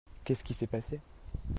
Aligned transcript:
Qu'est-ce 0.23 0.43
qui 0.43 0.55
s'est 0.55 0.65
passé? 0.65 0.99